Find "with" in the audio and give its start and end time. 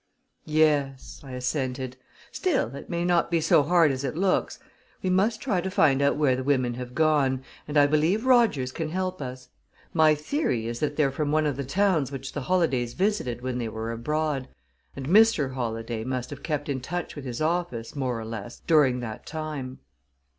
17.15-17.25